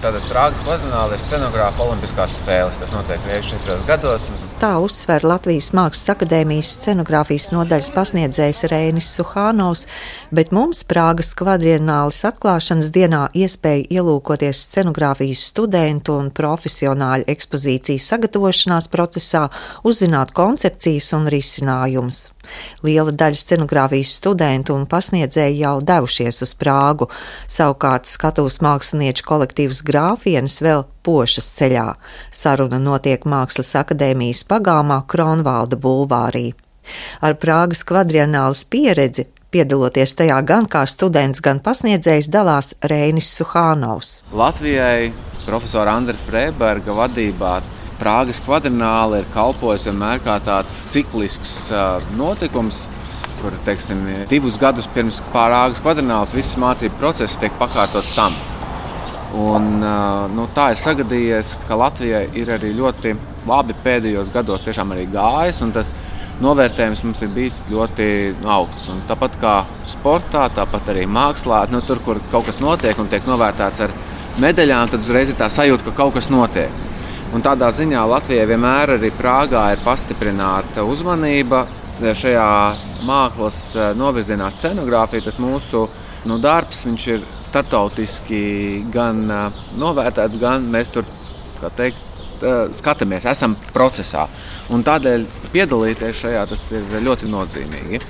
[0.00, 2.78] Tātad Prāgas kvadrināla ir scenogrāfa Olimpiskās spēles.
[2.80, 4.28] Tas notiek reizes četros gados.
[4.62, 9.84] Tā uzsver Latvijas Mākslas akadēmijas scenogrāfijas nodaļas pasniedzējs Rēnis Suhānovs,
[10.32, 19.50] bet mums Prāgas kvadrinālas atklāšanas dienā iespēja ielūkoties scenogrāfijas studentu un profesionāļu ekspozīcijas sagatavošanās procesā,
[19.84, 22.30] uzzināt koncepcijas un risinājumus.
[22.86, 27.10] Liela daļa scenogrāfijas studentu un pasniedzēju jau devušies uz Prāgu,
[27.48, 31.88] savukārt skatuves mākslinieču kolektīvs grāfienes vēl pošas ceļā.
[32.30, 36.50] Saruna notiek Mākslas akadēmijas pagāmā Kronvalda bulvārī.
[37.20, 44.20] Ar Prāgas kvadrienālas pieredzi Piedaloties tajā gan kā students, gan pasniedzējs, dalās Rēnis Suhānovs.
[44.30, 45.10] Latvijai
[45.42, 47.56] profesora Andra Freiberga vadībā
[48.00, 51.68] Prāgas kvadrināla ir kalpojusi vienmēr kā tāds ciklisks
[52.16, 52.86] notikums,
[53.42, 58.38] kur teiksim, divus gadus pirms Prāgas kvadrinālas visas mācību process tiek pakārtots tam.
[59.36, 59.76] Un,
[60.34, 63.14] nu, tā ir sagadījies, ka Latvijai ir arī ļoti
[63.46, 65.62] labi pēdējos gados gājis.
[65.74, 65.94] Tas
[66.42, 68.88] novērtējums mums ir bijis ļoti augsts.
[68.90, 69.54] Un tāpat kā
[69.86, 73.94] sportā, tāpat arī mākslā, nu, tur, kur kaut kas notiek un tiek novērtēts ar
[74.40, 76.89] medaļām, tad uzreiz ir tā sajūta, ka kaut kas notiek.
[77.30, 81.60] Un tādā ziņā Latvijai vienmēr arī Prāgā ir pastiprināta uzmanība
[82.00, 82.46] šajā
[83.06, 85.28] mākslas eh, novirzienā scenogrāfija.
[85.28, 85.84] Tas mūsu
[86.26, 88.42] nu, darbs ir startautiski
[88.90, 91.06] gan eh, novērtēts, gan mēs tur
[91.78, 92.09] teikt, Eh,
[92.76, 94.26] skatāmies, esam procesā.
[94.70, 98.00] Un tādēļ piedalīties šajā tas ir ļoti nozīmīgi.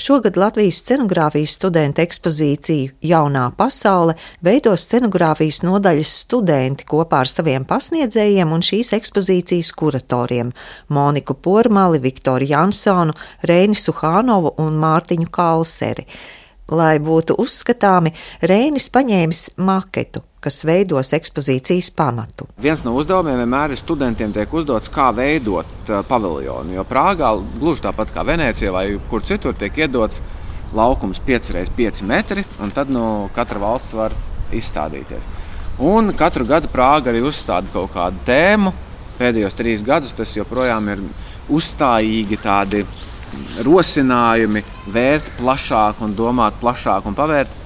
[0.00, 8.52] Šogad Latvijas scenogrāfijas studenta ekspozīciju Jaunā pasaule veido scenogrāfijas nodaļas studenti kopā ar saviem pasniedzējiem
[8.52, 10.52] un šīs ekspozīcijas kuratoriem-
[10.96, 16.06] Moniku Pormali, Viktoru Jansonu, Reini Suhānovu un Mārtiņu Kalseri.
[16.66, 18.10] Lai būtu uzskatāmi,
[18.42, 22.48] Rēnis paņēmis maketu, kas veidos ekspozīcijas pamatu.
[22.58, 26.74] Viens no uzdevumiem vienmēr ir studentiem tiek uzdots, kā veidot uh, paviljonu.
[26.74, 30.24] Jo Prāgā, gluži tāpat kā Venecijā vai kur citur, tiek iedots
[30.74, 34.18] laukums 5x5 metri, un tad no katra valsts var
[34.50, 35.30] izstādīties.
[35.86, 38.74] Un katru gadu Prāga arī uzstāda kaut kādu tēmu.
[39.20, 41.02] Pēdējos trīs gadus tas joprojām ir
[41.52, 42.82] uzstājīgi tādi
[43.66, 47.62] rosinājumi vērt plašāk un domāt plašāk un pavērt.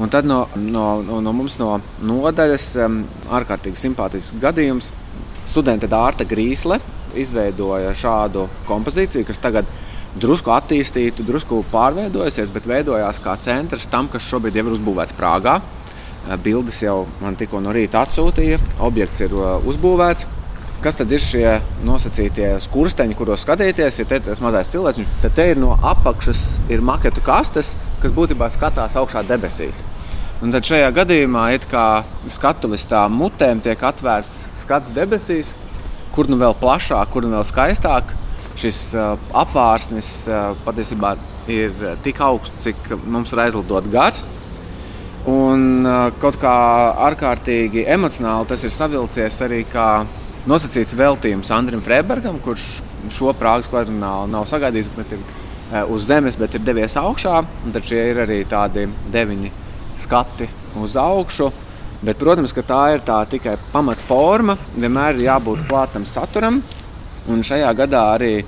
[0.00, 1.74] Un tad no, no, no, no mums no
[2.06, 3.02] nodaļas um,
[3.36, 4.92] ārkārtīgi simpātisks gadījums.
[5.50, 6.78] Studente Dārta Grīsle
[7.18, 9.68] izveidoja šādu kompozīciju, kas tagad
[10.20, 15.58] drusku attīstītu, drusku pārveidojusies, bet veidojās kā centrs tam, kas šobrīd ir uzbūvēts Prāgā.
[16.44, 20.39] Bildes jau man tikko no rīta atsūtīja, objekts ir uh, uzbūvēts.
[20.80, 23.98] Kas tad ir šie nosacītie skursteņi, kuros skatīties?
[24.00, 28.48] Ir te, tas mazais cilvēks, tad te ir no apakšas ir maketu kastes, kas būtībā
[28.54, 29.82] skatās augšā debesīs.
[30.40, 35.50] Un tad šajā gadījumā it kā skatuves tā mutēm tiek atvērts skats debesīs,
[36.14, 38.16] kur nu vēl plašāk, kur nu vēl skaistāk.
[38.56, 41.12] Šis uh, apvārsnis uh, patiesībā
[41.52, 44.24] ir tik augsts, cik mums ir aizlidot gars.
[45.28, 45.84] Un
[46.22, 46.56] kaut kā
[47.10, 49.90] ārkārtīgi emocionāli tas ir savilcies arī kā
[50.48, 52.80] nosacīts veltījums Andrim Freibergam, kurš
[53.16, 57.42] šo Prāgas kvadrinālu nav sagaidījis, ir e, uz zemes, bet ir devies augšā.
[57.74, 59.50] Tad šie ir arī tādi deviņi
[60.00, 60.48] skati
[60.80, 61.50] uz augšu.
[62.00, 64.56] Bet, protams, ka tā ir tā tikai pamatforma.
[64.80, 66.62] Vienmēr ir jābūt klātam saturam.
[67.28, 68.38] Un šajā gadā arī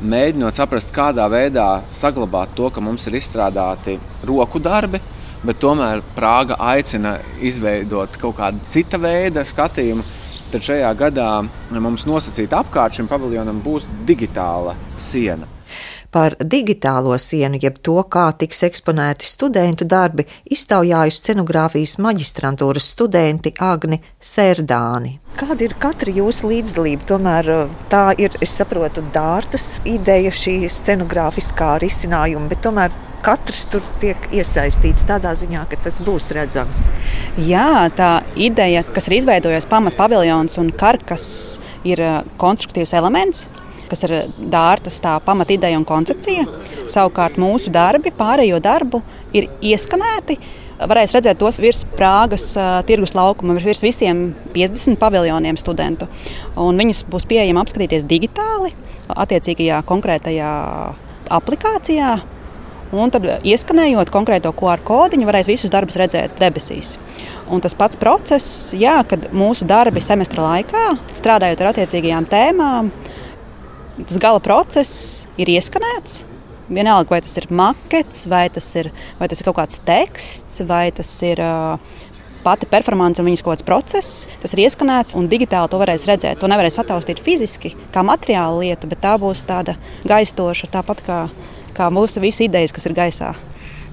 [0.00, 5.00] mēģinot saprast, kādā veidā saglabāt to, ka mums ir izstrādāti roku darbi,
[5.42, 10.06] bet tomēr Prāga aicina izveidot kaut kādu citu veidu skatījumu
[10.52, 11.30] tad šajā gadā
[11.78, 15.48] mums nosacīta apkārt šim paviljonam būs digitāla siena.
[16.10, 24.00] Par digitālo sienu, jeb to, kā tiks eksponēti studentu darbi, iztaujājusi scenogrāfijas maģistrantūras studenti Agni
[24.18, 25.20] Sērdāni.
[25.38, 27.06] Kāda ir katra jūsu līdzdalība?
[27.12, 33.84] Tomēr eh, tā ir, es saprotu, dārtas ideja, šī scenogrāfiskā risinājuma, bet tomēr katrs tur
[34.02, 36.88] tiek iesaistīts tādā ziņā, ka tas būs redzams.
[37.40, 38.10] Jā, tā
[38.40, 41.26] ideja, kas ir izveidojusies pamat paviljons un karkas,
[41.86, 43.48] ir uh, konstruktīvs elements.
[43.90, 46.44] Kas ir dārtas tā pamatideja un koncepcija.
[46.90, 49.00] Savukārt mūsu darbi, pārējo darbu,
[49.34, 50.38] ir ieskanēti.
[50.80, 56.08] Varēs redzēt tos virs Prāgas uh, tirgus laukuma, virs visiem 50 paviljoniem studentu.
[56.54, 58.72] Un viņus būs pieejami apskatīties digitāli,
[59.10, 60.52] attiecīgajā konkrētajā
[61.30, 62.14] aplikācijā,
[62.90, 66.96] Un tad, ieskanējot konkrēto QR kodiņu, varēs visus darbus redzēt debesīs.
[67.50, 72.90] Un tas pats process, jā, kad mūsu darbi semestra laikā, strādājot ar attiecīgajām tēmām,
[74.00, 76.24] tas gala process ir ieskanēts.
[76.70, 80.84] Vienalga, vai tas ir makets, vai tas ir, vai tas ir kaut kāds teksts, vai
[80.94, 81.78] tas ir uh,
[82.44, 86.40] pati performance un viņas kaut kāds process, tas ir ieskanēts un digitāli to varēs redzēt.
[86.40, 89.76] To nevarēs attaustīt fiziski, kā materiālu lietu, bet tā būs tāda
[90.08, 91.18] gaistoša, tāpat kā,
[91.76, 93.34] kā mūsu visas idejas, kas ir gaisā.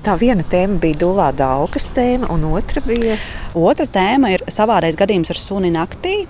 [0.06, 3.18] Tā viena tēma bija Dulā Daugas tēma, un otra bija.
[3.58, 6.22] Otra tēma ir savādais gadījums ar suni naktī,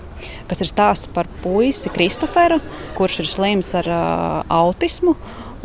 [0.50, 2.58] kas ir stāsts par puisi Kristoferu,
[2.98, 5.18] kurš ir slims ar uh, autismu.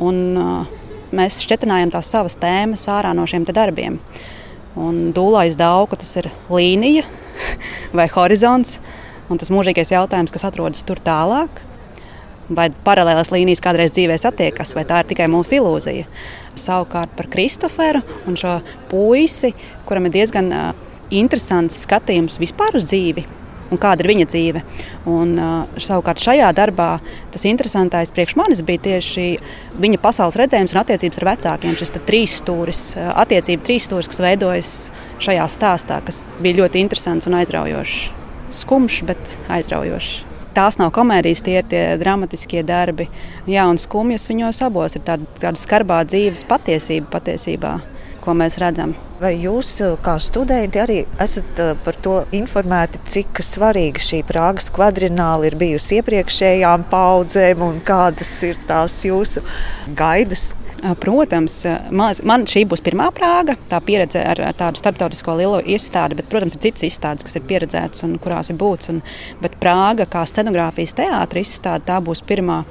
[0.03, 0.83] Un, uh,
[1.15, 4.01] mēs šķietinājām tās savas tēmas ārā no šiem darbiem.
[4.77, 7.05] Un dūlais dauka tas ir līnija
[7.97, 8.79] vai horizons,
[9.31, 11.63] un tas mūžīgais jautājums, kas atrodas tur tālāk.
[12.57, 16.09] Vai paralēlās līnijas kādreiz dzīvē satiekas, vai tā ir tikai mūsu ilūzija.
[16.59, 18.59] Savukārt par Kristoferu un šo
[18.91, 19.55] puisi,
[19.89, 20.51] kuram ir diezgan
[21.13, 23.25] interesants skatījums vispār uz dzīvi
[23.73, 24.63] un kāda ir viņa dzīve.
[25.11, 26.91] Un, uh, savukārt šajā darbā
[27.33, 29.27] tas interesantais priekš manis bija tieši
[29.83, 31.79] viņa pasaules redzējums un attiecības ar vecākiem.
[31.81, 34.75] Šis trīs stūris, attiecību trīs stūris, kas veidojas
[35.23, 38.03] šajā stāstā, kas bija ļoti interesants un aizraujošs.
[38.53, 40.32] Skumjš, bet aizraujošs.
[40.53, 43.09] Tās nav komēdijas, tie ir tie dramatiskie darbi.
[43.49, 47.79] Jā, un skumjas viņos abos ir tāda, tāda skarbā dzīves patiesība patiesībā
[48.23, 48.95] ko mēs redzam.
[49.23, 54.71] Vai jūs, eh, kā studenti, arī esat eh, par to informēti, cik svarīga šī Prāgas
[54.75, 59.45] kvadrināla ir bijusi iepriekšējām paudzēm un kādas ir tās jūsu
[59.99, 60.53] gaidas?
[60.83, 61.61] Protams,
[61.95, 66.57] man, man šī būs pirmā prāga, tā pieredze ar tādu starptautisko lielu izstādi, bet, protams,
[66.57, 68.91] ir citas izstādes, kas ir pieredzētas un kurās ir būts.
[68.91, 68.99] Un,
[69.43, 72.65] bet Prāga kā scenogrāfijas teātris izstāde, tā būs pirmā.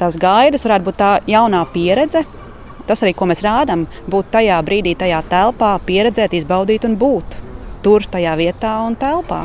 [0.00, 2.24] Tās gaidas varētu būt tā jaunā pieredze,
[2.86, 7.36] Tas arī, ko mēs rādām, būt tajā brīdī, tajā telpā, pieredzēt, izbaudīt un būt
[7.82, 9.44] tur, tajā vietā un telpā.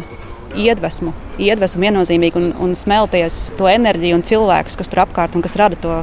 [0.57, 1.11] Iedvesmu,
[1.41, 5.77] iedvesmu viennozīmīgi un, un smelties to enerģiju un cilvēkus, kas tur apkārt un kas rada
[5.83, 5.99] to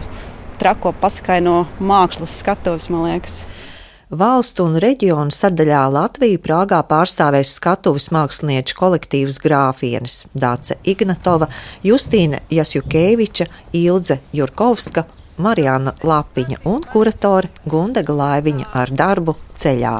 [0.60, 3.42] trako pasakaino mākslas skatuves, man liekas.
[4.14, 11.48] Valstu un reģionu sadaļā Latviju Prāgā pārstāvēs skatuves mākslinieču kolektīvs Grāfienes, Dāce Ignatova,
[11.82, 13.48] Justīna Jasjukēviča,
[13.80, 15.06] Ilze Jurkovska
[15.42, 19.34] Marijāna Lapiņa un kuratore Gundega Laiviņa ar darbu
[19.64, 19.94] ceļā.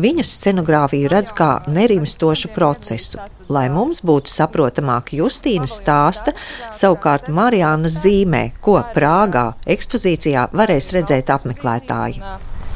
[0.00, 3.20] Viņas scenogrāfiju redz kā nerimstošu procesu.
[3.52, 6.34] Lai mums būtu saprotamāk, Justīna stāsta,
[6.74, 12.22] savukārt Marijāna zīmē, ko Prāgā ekspozīcijā varēs redzēt apmeklētāji.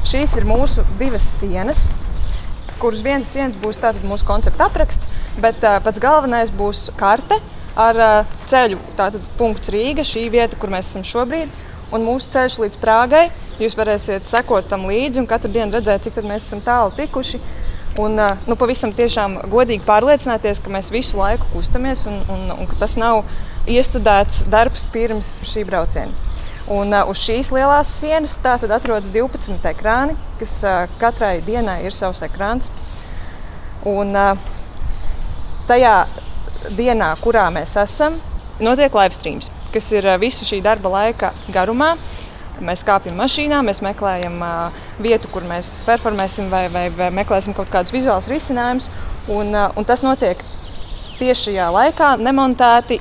[0.07, 1.83] Šīs ir mūsu divas sienas,
[2.81, 5.09] kuras vienas sienas būs mūsu koncepta apraksts,
[5.43, 7.37] bet uh, pats galvenais būs karte
[7.75, 8.79] ar uh, ceļu.
[8.97, 11.51] Tātad punkts Rīga, šī vieta, kur mēs esam šobrīd
[11.95, 13.25] un mūsu ceļš līdz Prāgai.
[13.61, 17.41] Jūs varēsiet sekot tam līdzi un katru dienu redzēt, cik mēs esam tālu tikuši.
[17.99, 22.79] Un nu, pavisam tiešām godīgi pārliecināties, ka mēs visu laiku kustamies un, un, un ka
[22.79, 23.25] tas nav
[23.69, 26.15] iestudēts darbs pirms šī brauciena.
[26.71, 32.23] Un, uh, uz šīs lielās sienas atrodas 12 ekrāni, kas uh, katrai dienai ir savs
[32.23, 32.71] ekrāns.
[33.83, 34.39] Un, uh,
[35.67, 36.05] tajā
[36.77, 38.21] dienā, kurā mēs esam,
[38.61, 41.95] notiek live streams kas ir visu šī darba laika garumā.
[42.61, 47.71] Mēs kāpjam mašīnā, mēs meklējam uh, vietu, kur mēs performēsim vai, vai, vai meklēsim kaut
[47.73, 48.91] kādus vizuālus risinājumus.
[49.31, 50.43] Un, uh, un tas notiek
[51.17, 52.99] tieši šajā laikā, nemontēti,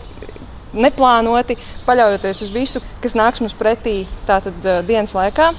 [0.73, 5.51] neplānoti, paļaujoties uz visu, kas nāks mums pretī tātad, uh, dienas laikā.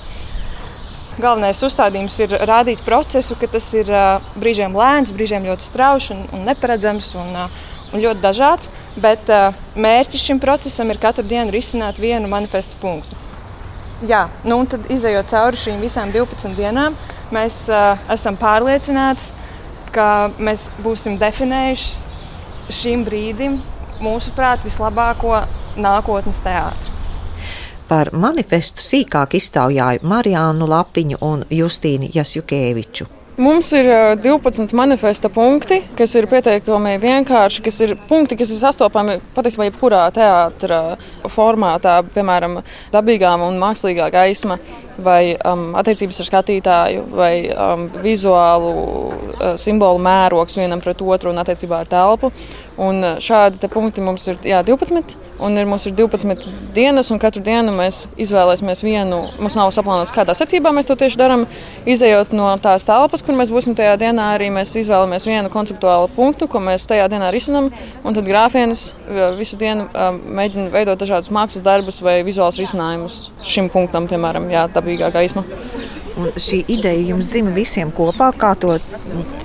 [1.22, 6.26] Galvenais uzstādījums ir rādīt procesu, ka tas ir uh, brīžiem lēns, brīžiem ļoti strauji un,
[6.34, 8.72] un neparedzams un, uh, un ļoti dažāds.
[9.00, 13.16] Bet uh, mērķis šim procesam ir katru dienu risināt vienu manifestu punktu.
[14.08, 16.98] Jā, nu un tad izējot cauri šīm visām 12 dienām,
[17.32, 19.30] mēs uh, esam pārliecināti,
[19.96, 23.60] ka mēs būsim definējuši šim brīdim,
[24.02, 25.44] mūsuprāt, vislabāko
[25.80, 26.98] nākotnes teātri.
[27.92, 33.21] Par manifestu sīkāk iztaujāju Marijānu Lapiņu un Justīnu Jasjukēviču.
[33.42, 33.88] Mums ir
[34.22, 40.04] 12 manifesta punkti, kas ir pietiekami vienkārši, kas ir punkti, kas ir sastopami patiesībā jebkurā
[40.14, 41.02] teātras
[41.34, 42.60] formātā, piemēram,
[42.94, 44.60] dabīgā un mākslīgā gaisma
[45.00, 51.42] vai um, attiecības ar skatītāju, vai um, vizuālu uh, simbolu mērogs vienam pret otru un
[51.42, 52.32] attiecībā ar telpu.
[52.82, 57.20] Un uh, šādi punkti mums ir jā, 12, un ir, mums ir 12 dienas, un
[57.22, 59.20] katru dienu mēs izvēlēsimies vienu.
[59.42, 61.46] Mums nav saplānots, kādā secībā mēs to tieši darām.
[61.86, 66.48] Izejot no tās telpas, kur mēs būsim tajā dienā, arī mēs izvēlamies vienu konceptuālu punktu,
[66.52, 67.70] ko mēs tajā dienā risinām.
[68.06, 73.22] Un tad grāfienis uh, visu dienu um, mēģina veidot dažādus mākslas darbus vai vizuālus risinājumus
[73.46, 75.46] šim punktam, piemēram, jā, dabīgā gaisma.
[76.20, 78.76] Un šī ideja jums dzima visiem kopā, kā to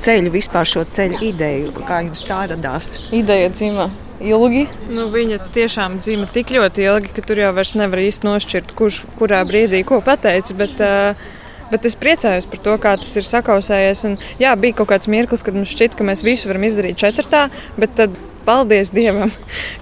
[0.03, 2.97] ceļu, vispār šo ceļu ideju, kā jums tā radās?
[3.15, 3.87] Ideja dzima
[4.21, 4.67] ilgi.
[4.91, 9.45] Nu, viņa tiešām dzima tik ļoti ilgi, ka tur jau nevar īsti nošķirt, kurš kurā
[9.47, 10.57] brīdī ko pateica.
[10.59, 11.27] Bet, uh,
[11.67, 14.05] Bet es priecājos par to, kā tas ir sakausējies.
[14.07, 17.49] Un, jā, bija kaut kāds mirklis, kad mums šķita, ka mēs visu varam izdarīt četrtā,
[17.75, 18.15] bet tad
[18.47, 19.33] paldies Dievam,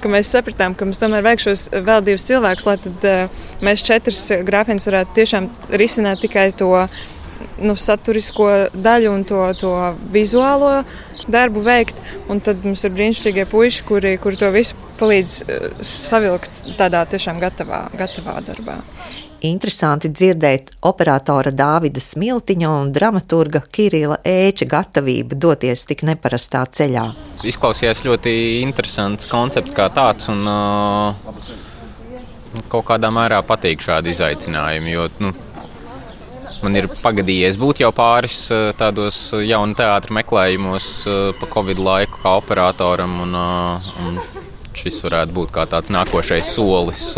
[0.02, 3.84] ka mēs sapratām, ka mums tomēr vajag šos vēl divus cilvēkus, lai tad, uh, mēs
[3.86, 6.72] četras grāfienus varētu tiešām risināt tikai to
[7.60, 9.74] nu, saturisko daļu un to, to
[10.14, 10.80] vizuālo
[11.30, 12.00] darbu veikt.
[12.32, 17.40] Un tad mums ir brīnišķīgie puiši, kuri, kuri to visu palīdz uh, savilkt tādā tiešām
[17.42, 18.80] gatavā, gatavā darbā.
[19.44, 27.02] Interesanti dzirdēt operatora Dāvida Smiltiņa un dramaturga Kirila Ēča gatavību doties tik neparastā ceļā.
[27.44, 28.32] Izklausījās ļoti
[28.62, 30.30] interesants koncepts kā tāds.
[30.32, 31.12] Un, uh,
[32.72, 34.94] kaut kādā mērā patīk šādi izaicinājumi.
[34.94, 35.34] Jo, nu,
[36.62, 38.46] man ir pagadījies būt jau pāris
[38.80, 40.90] tādos jaunu teātrus meklējumos
[41.36, 43.20] pa Covid laiku, kā operatoram.
[43.26, 43.36] Un,
[44.08, 44.20] un
[44.72, 47.10] šis varētu būt kā tāds nākošais solis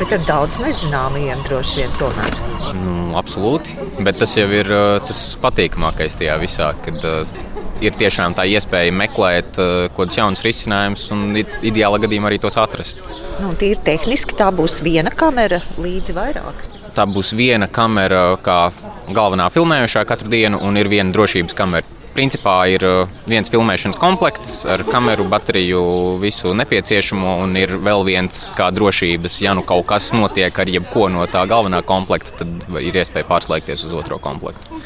[0.00, 2.38] Bet ar daudz nezināmajiem droši vien tomēr.
[2.74, 3.76] Nu, absolūti.
[4.02, 4.70] Bet tas jau ir
[5.06, 6.72] tas patīkamākais tajā visā.
[6.84, 7.44] Kad, uh,
[7.84, 13.02] ir tiešām tā iespēja meklēt kaut kādus jaunus risinājumus un ideālā gadījumā arī tos atrast.
[13.42, 16.72] Nu, Tīri tehniski tā būs viena kamera līdzi vairākas.
[16.94, 18.68] Tā būs viena kamera, kā
[19.10, 24.62] galvenā filmējošā katru dienu, un ir viena drošības kamera principā ir uh, viens filmēšanas komplekts
[24.70, 25.82] ar kameru, bateriju,
[26.22, 29.40] visu nepieciešamo, un ir vēl viens kā drošības.
[29.44, 33.86] Ja nu kaut kas notiek ar jebko no tā galvenā komplekta, tad ir iespēja pārslēgties
[33.88, 34.80] uz otro komplektu.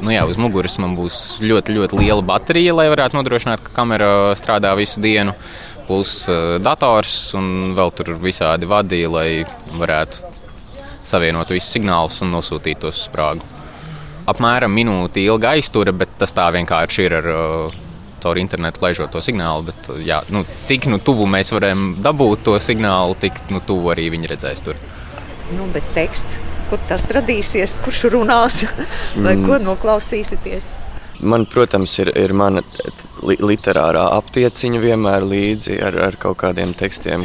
[0.00, 4.10] Nu jā, uz muguras man būs ļoti, ļoti liela baterija, lai varētu nodrošināt, ka kamera
[4.38, 5.36] strādā visu dienu.
[5.86, 9.28] Plus uh, dators un vēl tur visādi vadi, lai
[9.76, 10.32] varētu
[11.06, 13.55] savienot visus signālus un nosūtīt tos uz sprāgu
[14.30, 17.76] apmēram minūti ilga aiztura, bet tas tā vienkārši ir ar uh,
[18.22, 19.68] caur internetu laižot to signālu.
[19.70, 23.94] Bet, uh, jā, nu, cik nu, tuvu mēs varam dabūt to signālu, tik nu, tuvu
[23.94, 24.80] arī viņi redzēs tur.
[25.54, 26.40] Nu, bet teksts,
[26.70, 28.64] kur tas radīsies, kurš runās
[29.24, 29.46] vai mm.
[29.46, 30.72] ko noklausīsieties?
[31.16, 32.60] Man, protams, ir, ir mana
[33.24, 37.24] literārā aptieciņa vienmēr līdzi ar, ar kaut kādiem tekstiem,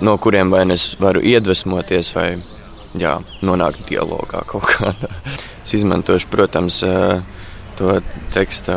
[0.00, 2.28] no kuriem vai nu es varu iedvesmoties vai
[2.98, 5.10] jā, nonākt dialogā kaut kādā.
[5.62, 6.80] Es izmantošu, protams,
[7.78, 7.96] to
[8.34, 8.74] tekstu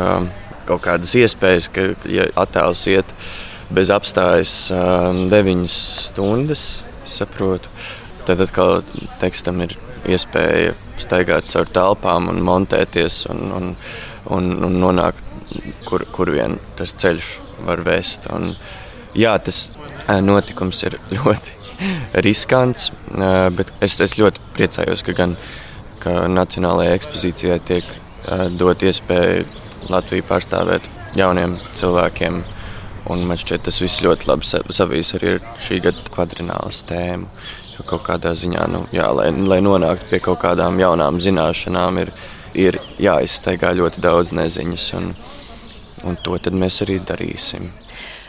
[0.66, 3.12] kaut kādas iespējas, ka, ja attēls iet
[3.74, 4.54] bez apstājas
[5.30, 5.76] deviņas
[6.10, 6.66] stundas,
[7.06, 7.70] saprotu,
[8.26, 8.82] tad atkal
[9.22, 9.76] tekstam ir
[10.06, 13.72] iespēja staigāt caur telpām un montēties un, un,
[14.32, 15.22] un, un nonākt,
[15.86, 17.32] kur, kur vien tas ceļš
[17.66, 18.26] var vest.
[18.32, 18.54] Un,
[19.16, 19.68] jā, tas
[20.22, 21.54] notikums ir ļoti
[22.24, 22.90] riskants,
[23.56, 25.36] bet es, es ļoti priecājos, ka gan
[26.06, 29.42] ka Nacionālajai ekspozīcijai tiek uh, dot iespēju
[29.90, 30.86] Latviju pārstāvēt
[31.18, 32.40] jauniem cilvēkiem.
[33.10, 37.28] Un man šķiet, tas viss ļoti labi savīs arī ar šī gada kvadrinālas tēmu.
[37.76, 42.12] Jo kaut kādā ziņā, nu, jā, lai, lai nonāktu pie kaut kādām jaunām zināšanām, ir,
[42.56, 44.86] ir jāizsteigā ļoti daudz neziņas.
[44.98, 45.12] Un,
[46.08, 47.68] un to mēs arī darīsim.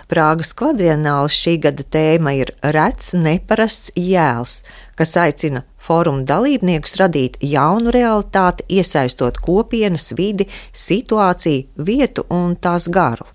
[0.08, 4.62] Prāgas kvadrienāla šī gada tēma ir rets, neparasts jēls,
[5.00, 13.28] kas aicina fóruma dalībniekus radīt jaunu realitāti, iesaistot kopienas, vidi, situāciju, vietu un tās garu.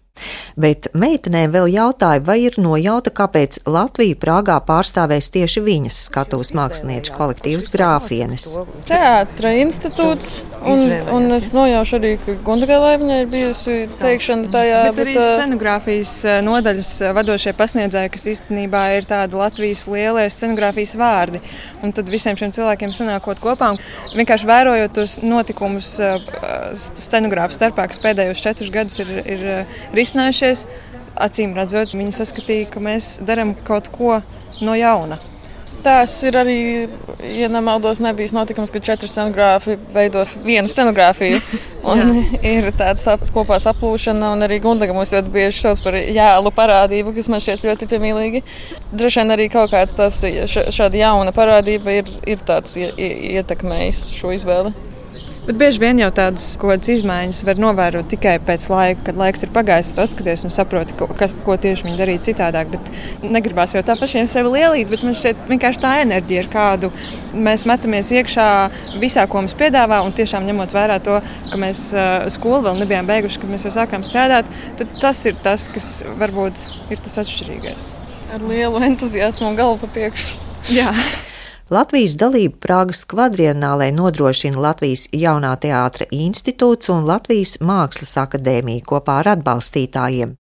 [0.61, 7.17] Bet meitenēm vēl jautāja, vai ir nojauta, kāpēc Latviju Prāgā pārstāvēs tieši viņas skatuves mākslinieču
[7.17, 8.47] kolektīvs grāfienes.
[8.87, 14.83] Teātra institūts, un, un es nojaušu arī, ka Gundagalē viņai ir bijusi teikšana tajā.
[14.89, 16.13] Bet, bet arī scenogrāfijas
[16.47, 21.43] nodaļas vadošie pasniedzēji, kas īstenībā ir tādi Latvijas lielie scenogrāfijas vārdi.
[21.83, 23.83] Un tad visiem šiem cilvēkiem sanākot kopā un
[24.19, 25.97] vienkārši vērojot tos notikumus
[26.77, 29.45] scenogrāfu starpā, kas pēdējos četrus gadus ir, ir
[29.97, 30.67] risinājušies.
[31.23, 34.23] Acīm redzot, viņi saskatīja, ka mēs darām kaut ko
[34.65, 35.21] no jauna.
[35.83, 36.59] Tas ir arī,
[37.27, 41.41] ja nemaldos, nebijis notikums, ka četri scenogrāfi veido vienu scenogrāfiju.
[42.53, 47.31] Ir tāds kopā saplūšana, un arī Gundaga mums ļoti bieži sauc par jēlu parādību, kas
[47.33, 48.45] man šķiet ļoti piemīlīgi.
[48.95, 54.92] Droši vien arī kaut kāds tas, šāda jauna parādība ir, ir tāds ietekmējis šo izvēli.
[55.43, 56.53] Bet bieži vien jau tādas
[56.93, 61.09] izmaiņas var novērot tikai pēc laika, kad laiks ir pagājis, tu atskaties un saproti, ko,
[61.19, 62.71] kas, ko tieši viņi darīja citādāk.
[62.71, 66.93] Bet negribās jau tā pašiem sevi lielīt, bet man šķiet vienkārši tā enerģija, ar kādu
[67.35, 68.47] mēs metamies iekšā
[69.03, 71.19] visā, ko mums piedāvā, un tiešām ņemot vērā to,
[71.51, 71.83] ka mēs
[72.37, 74.47] skolu vēl nebijām beiguši, kad mēs jau sākām strādāt,
[74.79, 75.91] tad tas ir tas, kas
[76.23, 77.91] varbūt ir tas atšķirīgais.
[78.39, 80.39] Ar lielu entuziasmu un galvu pa priekšu.
[80.71, 80.95] Jā.
[81.73, 89.31] Latvijas dalību Prāgas kvadrienālē nodrošina Latvijas jaunā teātra institūts un Latvijas Mākslas akadēmija kopā ar
[89.39, 90.29] atbalstītājiem.